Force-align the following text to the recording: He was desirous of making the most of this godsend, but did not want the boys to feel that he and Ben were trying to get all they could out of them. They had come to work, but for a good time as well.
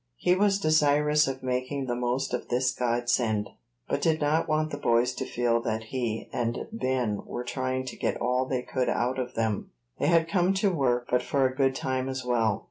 He 0.17 0.33
was 0.33 0.57
desirous 0.57 1.27
of 1.27 1.43
making 1.43 1.85
the 1.85 1.95
most 1.95 2.33
of 2.33 2.47
this 2.47 2.71
godsend, 2.71 3.51
but 3.87 4.01
did 4.01 4.19
not 4.19 4.49
want 4.49 4.71
the 4.71 4.79
boys 4.79 5.13
to 5.13 5.27
feel 5.27 5.61
that 5.61 5.83
he 5.93 6.27
and 6.33 6.67
Ben 6.71 7.21
were 7.23 7.43
trying 7.43 7.85
to 7.85 7.95
get 7.95 8.19
all 8.19 8.47
they 8.47 8.63
could 8.63 8.89
out 8.89 9.19
of 9.19 9.35
them. 9.35 9.69
They 9.99 10.07
had 10.07 10.27
come 10.27 10.55
to 10.55 10.73
work, 10.73 11.05
but 11.11 11.21
for 11.21 11.45
a 11.45 11.53
good 11.55 11.75
time 11.75 12.09
as 12.09 12.25
well. 12.25 12.59